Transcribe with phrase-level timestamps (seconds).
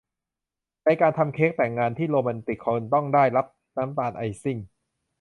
[0.85, 3.45] ในการทำเค้กแต่งงานที่โรแมนติกคุณต้องได้รับ
[3.77, 4.57] น้ำตาลไอซิ่ง